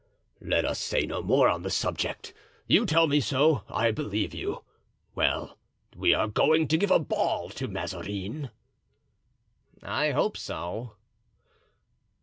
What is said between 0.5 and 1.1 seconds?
us say